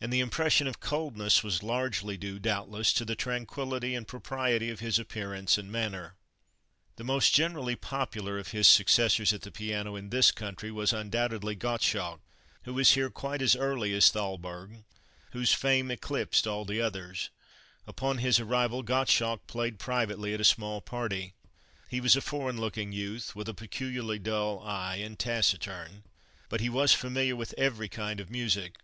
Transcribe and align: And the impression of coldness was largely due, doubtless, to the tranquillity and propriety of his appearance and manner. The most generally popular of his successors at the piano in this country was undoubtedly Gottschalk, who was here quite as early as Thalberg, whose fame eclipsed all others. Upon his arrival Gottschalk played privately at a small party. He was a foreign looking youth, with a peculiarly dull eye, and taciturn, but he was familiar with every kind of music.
And 0.00 0.12
the 0.12 0.20
impression 0.20 0.68
of 0.68 0.78
coldness 0.78 1.42
was 1.42 1.64
largely 1.64 2.16
due, 2.16 2.38
doubtless, 2.38 2.92
to 2.92 3.04
the 3.04 3.16
tranquillity 3.16 3.96
and 3.96 4.06
propriety 4.06 4.70
of 4.70 4.78
his 4.78 5.00
appearance 5.00 5.58
and 5.58 5.68
manner. 5.72 6.14
The 6.94 7.02
most 7.02 7.34
generally 7.34 7.74
popular 7.74 8.38
of 8.38 8.52
his 8.52 8.68
successors 8.68 9.32
at 9.32 9.40
the 9.42 9.50
piano 9.50 9.96
in 9.96 10.10
this 10.10 10.30
country 10.30 10.70
was 10.70 10.92
undoubtedly 10.92 11.56
Gottschalk, 11.56 12.20
who 12.62 12.74
was 12.74 12.92
here 12.92 13.10
quite 13.10 13.42
as 13.42 13.56
early 13.56 13.92
as 13.94 14.10
Thalberg, 14.10 14.84
whose 15.32 15.52
fame 15.52 15.90
eclipsed 15.90 16.46
all 16.46 16.62
others. 16.80 17.30
Upon 17.84 18.18
his 18.18 18.38
arrival 18.38 18.84
Gottschalk 18.84 19.48
played 19.48 19.80
privately 19.80 20.32
at 20.34 20.40
a 20.40 20.44
small 20.44 20.80
party. 20.80 21.34
He 21.88 22.00
was 22.00 22.14
a 22.14 22.20
foreign 22.20 22.60
looking 22.60 22.92
youth, 22.92 23.34
with 23.34 23.48
a 23.48 23.54
peculiarly 23.54 24.20
dull 24.20 24.60
eye, 24.62 24.98
and 25.02 25.18
taciturn, 25.18 26.04
but 26.48 26.60
he 26.60 26.68
was 26.68 26.92
familiar 26.94 27.34
with 27.34 27.56
every 27.58 27.88
kind 27.88 28.20
of 28.20 28.30
music. 28.30 28.76